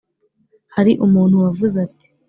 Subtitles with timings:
[0.75, 2.07] hari umuntu wavuze ati